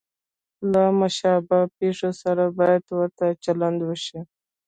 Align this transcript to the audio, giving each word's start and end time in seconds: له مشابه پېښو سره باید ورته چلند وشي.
له 0.71 0.83
مشابه 0.99 1.59
پېښو 1.77 2.09
سره 2.21 2.43
باید 2.59 2.83
ورته 2.97 3.25
چلند 3.43 3.79
وشي. 3.83 4.19